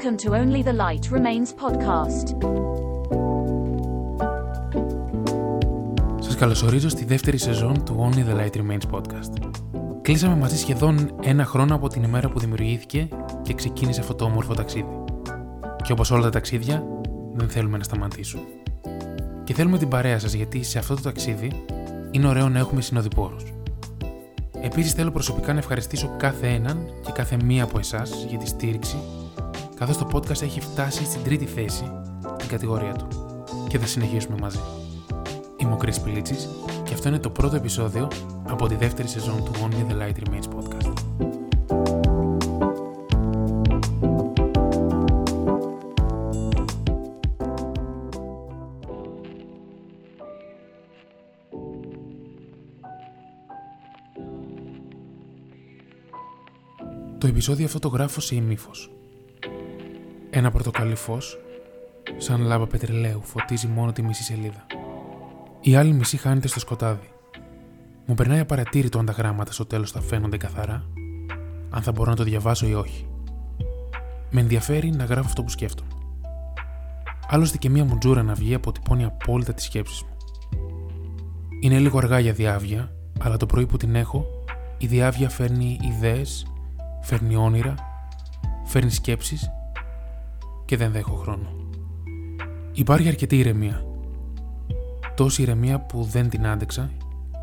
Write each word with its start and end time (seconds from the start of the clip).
Welcome 0.00 0.16
to 0.16 0.30
Only 0.30 0.62
the 0.62 0.76
Light 0.76 1.10
Remains 1.12 1.50
podcast. 1.64 2.26
Σας 6.18 6.36
καλωσορίζω 6.36 6.88
στη 6.88 7.04
δεύτερη 7.04 7.38
σεζόν 7.38 7.84
του 7.84 8.10
Only 8.10 8.30
the 8.30 8.36
Light 8.40 8.56
Remains 8.56 8.90
podcast. 8.90 9.50
Κλείσαμε 10.02 10.36
μαζί 10.36 10.56
σχεδόν 10.56 11.10
ένα 11.22 11.44
χρόνο 11.44 11.74
από 11.74 11.88
την 11.88 12.02
ημέρα 12.02 12.28
που 12.28 12.38
δημιουργήθηκε 12.38 13.08
και 13.42 13.54
ξεκίνησε 13.54 14.00
αυτό 14.00 14.14
το 14.14 14.24
όμορφο 14.24 14.54
ταξίδι. 14.54 15.04
Και 15.82 15.92
όπως 15.92 16.10
όλα 16.10 16.22
τα 16.22 16.30
ταξίδια, 16.30 16.84
δεν 17.34 17.48
θέλουμε 17.48 17.78
να 17.78 17.84
σταματήσουν. 17.84 18.40
Και 19.44 19.54
θέλουμε 19.54 19.78
την 19.78 19.88
παρέα 19.88 20.18
σας 20.18 20.32
γιατί 20.32 20.62
σε 20.62 20.78
αυτό 20.78 20.94
το 20.94 21.00
ταξίδι 21.00 21.64
είναι 22.10 22.28
ωραίο 22.28 22.48
να 22.48 22.58
έχουμε 22.58 22.80
συνοδοιπόρους. 22.80 23.44
Επίσης 24.60 24.92
θέλω 24.92 25.10
προσωπικά 25.10 25.52
να 25.52 25.58
ευχαριστήσω 25.58 26.14
κάθε 26.16 26.46
έναν 26.46 26.78
και 27.04 27.12
κάθε 27.12 27.36
μία 27.44 27.64
από 27.64 27.78
εσάς 27.78 28.26
για 28.28 28.38
τη 28.38 28.46
στήριξη 28.46 28.96
καθώς 29.78 29.98
το 29.98 30.08
podcast 30.12 30.42
έχει 30.42 30.60
φτάσει 30.60 31.04
στην 31.04 31.22
τρίτη 31.22 31.46
θέση 31.46 31.92
στην 32.36 32.48
κατηγορία 32.48 32.92
του. 32.92 33.08
Και 33.68 33.78
θα 33.78 33.86
συνεχίσουμε 33.86 34.36
μαζί. 34.40 34.58
Είμαι 35.56 35.72
ο 35.72 35.78
Chris 35.82 36.02
Πιλίτσης 36.04 36.48
και 36.84 36.94
αυτό 36.94 37.08
είναι 37.08 37.18
το 37.18 37.30
πρώτο 37.30 37.56
επεισόδιο 37.56 38.08
από 38.48 38.68
τη 38.68 38.74
δεύτερη 38.74 39.08
σεζόν 39.08 39.44
του 39.44 39.50
Only 39.54 39.92
the 39.92 39.96
Light 40.02 40.14
Remains 40.22 40.48
podcast. 40.56 40.92
Το 57.18 57.26
επεισόδιο 57.26 57.64
αυτό 57.64 57.78
το 57.78 57.88
γράφω 57.88 58.20
σε 58.20 58.34
ημίφος. 58.34 58.97
Ένα 60.30 60.50
πορτοκαλί 60.50 60.94
φως, 60.94 61.38
σαν 62.16 62.40
λάμπα 62.40 62.66
πετρελαίου, 62.66 63.20
φωτίζει 63.22 63.66
μόνο 63.66 63.92
τη 63.92 64.02
μισή 64.02 64.22
σελίδα. 64.22 64.66
Η 65.60 65.76
άλλη 65.76 65.92
μισή 65.92 66.16
χάνεται 66.16 66.48
στο 66.48 66.60
σκοτάδι. 66.60 67.10
Μου 68.06 68.14
περνάει 68.14 68.38
απαρατήρητο 68.38 68.98
αν 68.98 69.06
τα 69.06 69.12
γράμματα 69.12 69.52
στο 69.52 69.66
τέλος 69.66 69.90
θα 69.90 70.00
φαίνονται 70.00 70.36
καθαρά, 70.36 70.84
αν 71.70 71.82
θα 71.82 71.92
μπορώ 71.92 72.10
να 72.10 72.16
το 72.16 72.24
διαβάσω 72.24 72.66
ή 72.66 72.74
όχι. 72.74 73.06
Με 74.30 74.40
ενδιαφέρει 74.40 74.90
να 74.90 75.04
γράφω 75.04 75.26
αυτό 75.26 75.42
που 75.42 75.50
σκέφτομαι. 75.50 75.88
Άλλωστε 77.28 77.56
και 77.56 77.70
μία 77.70 77.84
μουτζούρα 77.84 78.22
να 78.22 78.34
βγει 78.34 78.54
αποτυπώνει 78.54 79.04
απόλυτα 79.04 79.54
τις 79.54 79.64
σκέψεις 79.64 80.02
μου. 80.02 80.16
Είναι 81.60 81.78
λίγο 81.78 81.98
αργά 81.98 82.18
για 82.18 82.32
διάβια, 82.32 82.92
αλλά 83.20 83.36
το 83.36 83.46
πρωί 83.46 83.66
που 83.66 83.76
την 83.76 83.94
έχω, 83.94 84.26
η 84.78 84.86
διάβια 84.86 85.28
φέρνει 85.28 85.78
ιδέες, 85.82 86.46
φέρνει 87.00 87.36
όνειρα, 87.36 87.74
φέρνει 88.64 88.90
σκέψεις 88.90 89.50
και 90.68 90.76
δεν 90.76 90.92
δέχω 90.92 91.14
χρόνο. 91.14 91.52
Υπάρχει 92.72 93.08
αρκετή 93.08 93.38
ηρεμία. 93.38 93.84
Τόση 95.14 95.42
ηρεμία 95.42 95.80
που 95.80 96.02
δεν 96.02 96.28
την 96.28 96.46
άντεξα 96.46 96.90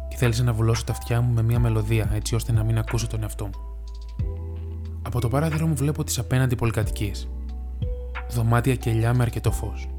και 0.10 0.16
θέλησα 0.16 0.44
να 0.44 0.54
βουλώσω 0.54 0.84
τα 0.84 0.92
αυτιά 0.92 1.22
μου 1.22 1.34
με 1.34 1.42
μια 1.44 1.60
μελωδία 1.60 2.10
έτσι 2.14 2.36
ώστε 2.36 2.52
να 2.52 2.64
μην 2.64 2.78
ακούσω 2.78 3.08
τον 3.08 3.22
εαυτό 3.22 3.46
μου. 3.46 3.52
Από 5.02 5.20
το 5.20 5.28
παράθυρο 5.30 5.68
μου 5.68 5.76
βλέπω 5.76 6.04
τις 6.04 6.20
απέναντι 6.20 6.56
πολυκατοικίες. 6.56 7.28
Δωμάτια 8.32 8.76
κελιά 8.76 9.14
με 9.14 9.24
αρκετό 9.24 9.52
φως. 9.52 9.90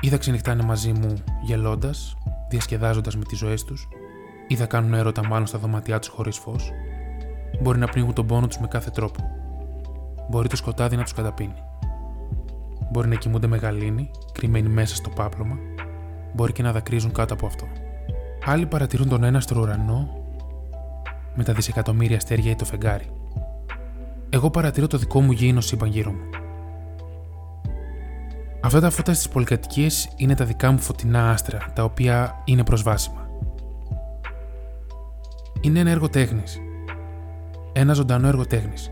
Είδα 0.00 0.16
ξενυχτάνε 0.16 0.62
μαζί 0.62 0.92
μου 0.92 1.14
γελώντας, 1.42 2.16
διασκεδάζοντας 2.50 3.16
με 3.16 3.24
τις 3.24 3.38
ζωές 3.38 3.64
τους, 3.64 3.88
ή 4.48 4.56
θα 4.56 4.66
κάνουν 4.66 4.94
έρωτα 4.94 5.26
μάλλον 5.26 5.46
στα 5.46 5.58
δωμάτια 5.58 5.98
τους 5.98 6.08
χωρίς 6.08 6.36
φως. 6.36 6.70
Μπορεί 7.60 7.78
να 7.78 7.86
πνίγουν 7.86 8.14
τον 8.14 8.26
πόνο 8.26 8.46
τους 8.46 8.58
με 8.58 8.66
κάθε 8.66 8.90
τρόπο. 8.90 9.20
Μπορεί 10.30 10.48
το 10.48 10.56
σκοτάδι 10.56 10.96
να 10.96 11.02
τους 11.02 11.12
καταπίνει. 11.12 11.54
Μπορεί 12.92 13.08
να 13.08 13.14
κοιμούνται 13.14 13.46
με 13.46 13.56
γαλήνη, 13.56 14.10
κρυμμένοι 14.32 14.68
μέσα 14.68 14.94
στο 14.94 15.10
πάπλωμα, 15.10 15.58
μπορεί 16.32 16.52
και 16.52 16.62
να 16.62 16.72
δακρύζουν 16.72 17.12
κάτω 17.12 17.34
από 17.34 17.46
αυτό. 17.46 17.66
Άλλοι 18.44 18.66
παρατηρούν 18.66 19.08
τον 19.08 19.24
ένα 19.24 19.40
στο 19.40 19.60
ουρανό 19.60 20.24
με 21.34 21.44
τα 21.44 21.52
δισεκατομμύρια 21.52 22.16
αστέρια 22.16 22.50
ή 22.50 22.54
το 22.54 22.64
φεγγάρι. 22.64 23.10
Εγώ 24.30 24.50
παρατηρώ 24.50 24.86
το 24.86 24.98
δικό 24.98 25.20
μου 25.20 25.32
γήινο 25.32 25.60
σύμπαν 25.60 25.88
γύρω 25.88 26.10
μου. 26.10 26.28
Αυτά 28.60 28.80
τα 28.80 28.90
φώτα 28.90 29.14
στις 29.14 29.28
πολυκατοικίες 29.28 30.08
είναι 30.16 30.34
τα 30.34 30.44
δικά 30.44 30.70
μου 30.70 30.78
φωτεινά 30.78 31.30
άστρα, 31.30 31.72
τα 31.74 31.84
οποία 31.84 32.42
είναι 32.44 32.64
προσβάσιμα. 32.64 33.28
Είναι 35.60 35.78
ένα 35.78 35.90
έργο 35.90 36.08
τέχνης. 36.08 36.60
Ένα 37.72 37.92
ζωντανό 37.92 38.28
έργο 38.28 38.46
τέχνης. 38.46 38.90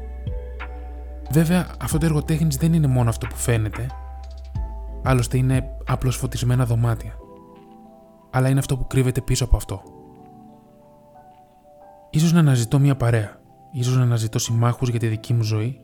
Βέβαια, 1.32 1.66
αυτό 1.80 1.98
το 1.98 2.06
έργο 2.06 2.22
τέχνης 2.22 2.56
δεν 2.56 2.72
είναι 2.72 2.86
μόνο 2.86 3.08
αυτό 3.08 3.26
που 3.26 3.36
φαίνεται, 3.36 3.86
άλλωστε 5.02 5.36
είναι 5.36 5.76
απλώς 5.86 6.16
φωτισμένα 6.16 6.66
δωμάτια. 6.66 7.14
Αλλά 8.30 8.48
είναι 8.48 8.58
αυτό 8.58 8.76
που 8.76 8.86
κρύβεται 8.86 9.20
πίσω 9.20 9.44
από 9.44 9.56
αυτό. 9.56 9.82
Ίσως 12.10 12.32
να 12.32 12.38
αναζητώ 12.38 12.78
μια 12.78 12.96
παρέα, 12.96 13.40
ίσως 13.72 13.96
να 13.96 14.02
αναζητώ 14.02 14.38
συμμάχους 14.38 14.88
για 14.88 14.98
τη 14.98 15.06
δική 15.06 15.34
μου 15.34 15.42
ζωή, 15.42 15.80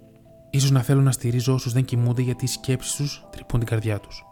ίσως 0.51 0.71
να 0.71 0.81
θέλω 0.81 1.01
να 1.01 1.13
στηρίζω 1.13 1.55
όσους 1.55 1.73
δεν 1.73 1.85
κοιμούνται 1.85 2.23
γιατί 2.23 2.45
οι 2.45 2.49
σκέψεις 2.49 2.95
τους 2.97 3.27
τρυπούν 3.31 3.61
την 3.61 3.69
καρδιά 3.69 4.01
τους. 4.01 4.25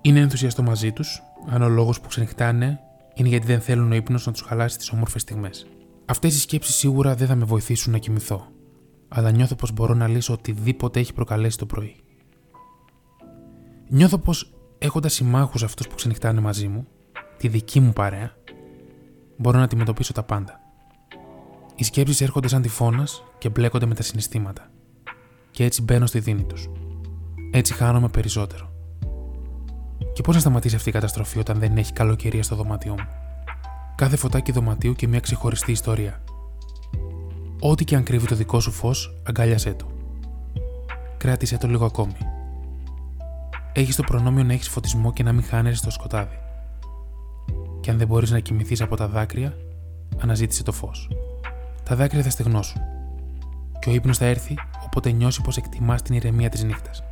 Είναι 0.00 0.20
ενθουσιαστό 0.20 0.62
μαζί 0.62 0.92
τους, 0.92 1.22
αν 1.48 1.62
ο 1.62 1.68
λόγος 1.68 2.00
που 2.00 2.08
ξενυχτάνε 2.08 2.80
είναι 3.14 3.28
γιατί 3.28 3.46
δεν 3.46 3.60
θέλουν 3.60 3.92
ο 3.92 3.94
ύπνος 3.94 4.26
να 4.26 4.32
τους 4.32 4.40
χαλάσει 4.40 4.78
τις 4.78 4.90
όμορφες 4.90 5.22
στιγμές. 5.22 5.66
Αυτές 6.06 6.34
οι 6.34 6.40
σκέψεις 6.40 6.74
σίγουρα 6.74 7.14
δεν 7.14 7.26
θα 7.26 7.34
με 7.34 7.44
βοηθήσουν 7.44 7.92
να 7.92 7.98
κοιμηθώ, 7.98 8.46
αλλά 9.08 9.30
νιώθω 9.30 9.54
πως 9.54 9.72
μπορώ 9.72 9.94
να 9.94 10.08
λύσω 10.08 10.32
οτιδήποτε 10.32 11.00
έχει 11.00 11.12
προκαλέσει 11.12 11.58
το 11.58 11.66
πρωί. 11.66 11.96
Νιώθω 13.88 14.18
πως 14.18 14.52
έχοντας 14.78 15.14
συμμάχους 15.14 15.62
αυτούς 15.62 15.88
που 15.88 15.94
ξενυχτάνε 15.94 16.40
μαζί 16.40 16.68
μου, 16.68 16.86
τη 17.36 17.48
δική 17.48 17.80
μου 17.80 17.92
παρέα, 17.92 18.32
μπορώ 19.36 19.58
να 19.58 19.64
αντιμετωπίσω 19.64 20.12
τα 20.12 20.22
πάντα. 20.22 20.60
Οι 21.74 21.84
σκέψεις 21.84 22.20
έρχονται 22.20 22.48
σαν 22.48 22.62
τυφώνας 22.62 23.24
και 23.38 23.48
μπλέκονται 23.48 23.86
με 23.86 23.94
τα 23.94 24.02
συναισθήματα. 24.02 24.70
Και 25.50 25.64
έτσι 25.64 25.82
μπαίνω 25.82 26.06
στη 26.06 26.18
δίνη 26.18 26.44
τους. 26.44 26.68
Έτσι 27.50 27.74
χάνομαι 27.74 28.08
περισσότερο. 28.08 28.72
Και 30.12 30.22
πώς 30.22 30.34
να 30.34 30.40
σταματήσει 30.40 30.76
αυτή 30.76 30.88
η 30.88 30.92
καταστροφή 30.92 31.38
όταν 31.38 31.58
δεν 31.58 31.76
έχει 31.76 31.92
καλοκαιρία 31.92 32.42
στο 32.42 32.56
δωμάτιό 32.56 32.92
μου. 32.92 33.06
Κάθε 33.94 34.16
φωτάκι 34.16 34.52
δωματίου 34.52 34.92
και 34.92 35.08
μια 35.08 35.20
ξεχωριστή 35.20 35.72
ιστορία. 35.72 36.23
Ό,τι 37.66 37.84
και 37.84 37.96
αν 37.96 38.02
κρύβει 38.02 38.26
το 38.26 38.34
δικό 38.34 38.60
σου 38.60 38.70
φως, 38.70 39.20
αγκάλιασέ 39.22 39.74
το. 39.74 39.86
Κράτησε 41.16 41.58
το 41.58 41.68
λίγο 41.68 41.84
ακόμη. 41.84 42.16
Έχεις 43.72 43.96
το 43.96 44.02
προνόμιο 44.02 44.44
να 44.44 44.52
έχεις 44.52 44.68
φωτισμό 44.68 45.12
και 45.12 45.22
να 45.22 45.32
μην 45.32 45.44
χάνεσαι 45.44 45.76
στο 45.76 45.90
σκοτάδι. 45.90 46.38
Και 47.80 47.90
αν 47.90 47.98
δεν 47.98 48.06
μπορείς 48.06 48.30
να 48.30 48.38
κοιμηθείς 48.38 48.80
από 48.80 48.96
τα 48.96 49.08
δάκρυα, 49.08 49.56
αναζήτησε 50.18 50.62
το 50.62 50.72
φως. 50.72 51.10
Τα 51.82 51.96
δάκρυα 51.96 52.22
θα 52.22 52.30
στεγνώσουν. 52.30 52.80
Και 53.78 53.90
ο 53.90 53.92
ύπνος 53.92 54.18
θα 54.18 54.24
έρθει 54.24 54.54
όποτε 54.84 55.10
νιώσει 55.10 55.40
πως 55.40 55.56
εκτιμάς 55.56 56.02
την 56.02 56.14
ηρεμία 56.14 56.48
της 56.48 56.64
νύχτας. 56.64 57.02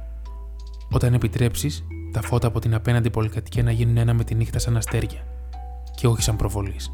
Όταν 0.91 1.15
επιτρέψεις 1.15 1.84
τα 2.13 2.23
φώτα 2.23 2.47
από 2.47 2.59
την 2.59 2.75
απέναντι 2.75 3.11
πολυκατοικία 3.11 3.63
να 3.63 3.71
γίνουν 3.71 3.97
ένα 3.97 4.15
με 4.15 4.25
τη 4.25 4.34
νύχτα 4.34 4.59
σαν 4.59 4.77
αστέρια 4.77 5.27
και 5.95 6.07
όχι 6.07 6.23
σαν 6.23 6.37
προβολής. 6.37 6.93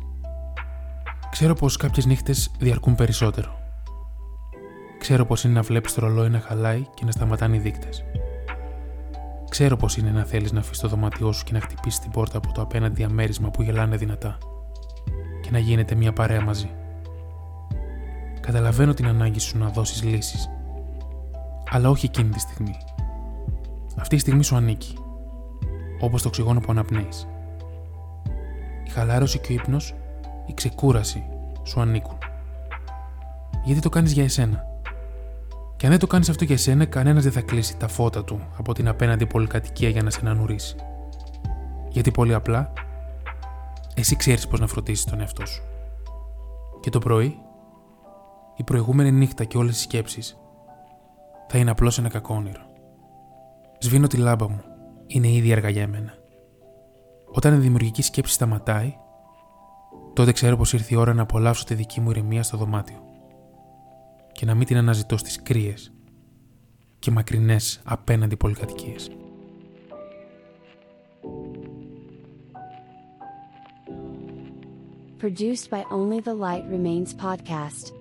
Ξέρω 1.30 1.54
πως 1.54 1.76
κάποιες 1.76 2.06
νύχτες 2.06 2.50
διαρκούν 2.58 2.94
περισσότερο. 2.94 3.58
Ξέρω 4.98 5.24
πως 5.24 5.44
είναι 5.44 5.52
να 5.52 5.62
βλέπεις 5.62 5.94
το 5.94 6.00
ρολόι 6.00 6.28
να 6.28 6.40
χαλάει 6.40 6.86
και 6.94 7.04
να 7.04 7.10
σταματάνε 7.10 7.56
οι 7.56 7.58
δείκτες. 7.58 8.04
Ξέρω 9.48 9.76
πώ 9.76 9.86
είναι 9.98 10.10
να 10.10 10.24
θέλεις 10.24 10.52
να 10.52 10.60
αφήσεις 10.60 10.78
το 10.78 10.88
δωμάτιό 10.88 11.32
σου 11.32 11.44
και 11.44 11.52
να 11.52 11.60
χτυπήσεις 11.60 11.98
την 11.98 12.10
πόρτα 12.10 12.36
από 12.36 12.52
το 12.52 12.60
απέναντι 12.62 12.94
διαμέρισμα 12.94 13.50
που 13.50 13.62
γελάνε 13.62 13.96
δυνατά 13.96 14.38
και 15.42 15.48
να 15.50 15.58
γίνεται 15.58 15.94
μια 15.94 16.12
παρέα 16.12 16.40
μαζί. 16.40 16.70
Καταλαβαίνω 18.40 18.94
την 18.94 19.06
ανάγκη 19.06 19.38
σου 19.38 19.58
να 19.58 19.68
δώσεις 19.68 20.02
λύσεις, 20.02 20.50
αλλά 21.70 21.90
όχι 21.90 22.06
εκείνη 22.06 22.30
τη 22.30 22.40
στιγμή. 22.40 22.76
Αυτή 23.96 24.14
η 24.14 24.18
στιγμή 24.18 24.44
σου 24.44 24.56
ανήκει, 24.56 24.98
όπως 26.00 26.22
το 26.22 26.28
οξυγόνο 26.28 26.60
που 26.60 26.70
αναπνέεις. 26.70 27.28
Η 28.86 28.90
χαλάρωση 28.90 29.38
και 29.38 29.52
ο 29.52 29.54
ύπνος, 29.54 29.94
η 30.48 30.54
ξεκούραση 30.54 31.24
σου 31.62 31.80
ανήκουν. 31.80 32.18
Γιατί 33.64 33.80
το 33.80 33.88
κάνεις 33.88 34.12
για 34.12 34.24
εσένα; 34.24 34.64
Και 35.76 35.84
αν 35.84 35.90
δεν 35.90 36.00
το 36.00 36.06
κάνεις 36.06 36.28
αυτό 36.28 36.44
για 36.44 36.56
σένα, 36.56 36.84
κανένας 36.84 37.22
δεν 37.22 37.32
θα 37.32 37.40
κλείσει 37.40 37.76
τα 37.76 37.88
φώτα 37.88 38.24
του 38.24 38.40
από 38.56 38.74
την 38.74 38.88
απέναντι 38.88 39.26
πολυκατοικία 39.26 39.88
για 39.88 40.02
να 40.02 40.10
σε 40.10 40.20
ανανουρίσει. 40.22 40.76
Γιατί 41.88 42.10
πολύ 42.10 42.34
απλά, 42.34 42.72
εσύ 43.94 44.16
ξέρεις 44.16 44.48
πώς 44.48 44.60
να 44.60 44.66
φροντίσεις 44.66 45.04
τον 45.04 45.20
εαυτό 45.20 45.46
σου. 45.46 45.62
Και 46.80 46.90
το 46.90 46.98
πρωί, 46.98 47.38
η 48.56 48.62
προηγούμενη 48.64 49.12
νύχτα 49.12 49.44
και 49.44 49.58
όλες 49.58 49.78
οι 49.78 49.82
σκέψεις 49.82 50.38
θα 51.48 51.58
είναι 51.58 51.70
απλώς 51.70 51.98
ένα 51.98 52.08
κακό 52.08 52.34
όνειρο. 52.34 52.62
Σβήνω 53.78 54.06
τη 54.06 54.16
λάμπα 54.16 54.48
μου, 54.48 54.60
είναι 55.06 55.28
ήδη 55.28 55.50
έργα 55.50 55.68
για 55.68 55.88
μένα. 55.88 56.12
Όταν 57.32 57.54
η 57.54 57.58
δημιουργική 57.58 58.02
σκέψη 58.02 58.32
σταματάει, 58.32 58.96
τότε 60.18 60.32
ξέρω 60.32 60.56
πως 60.56 60.72
ήρθε 60.72 60.94
η 60.94 60.96
ώρα 60.96 61.14
να 61.14 61.22
απολαύσω 61.22 61.64
τη 61.64 61.74
δική 61.74 62.00
μου 62.00 62.10
ηρεμία 62.10 62.42
στο 62.42 62.56
δωμάτιο 62.56 63.02
και 64.32 64.46
να 64.46 64.54
μην 64.54 64.66
την 64.66 64.76
αναζητώ 64.76 65.16
στις 65.16 65.42
κρύες 65.42 65.92
και 66.98 67.10
μακρινές 67.10 67.80
απέναντι 67.84 68.36
πολυκατοικίες. 68.36 69.10
Produced 75.20 75.70
by 75.70 75.82
Only 75.96 76.20
the 76.28 76.34
Light 76.44 76.64
Remains 76.74 77.10
podcast. 77.26 77.97